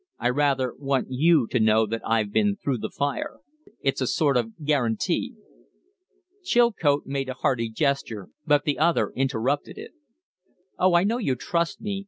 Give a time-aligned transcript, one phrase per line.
[0.17, 3.37] I rather want you to know that I've been through the fire.
[3.81, 5.35] It's a sort of guarantee."
[6.43, 9.91] Chilcote made a hasty gesture, but the other interrupted it.
[10.79, 11.99] "Oh, I know you trust me.